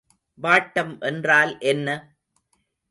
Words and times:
வாட்டம் 0.39 0.93
என்றால் 1.01 1.53
என்ன? 1.63 1.87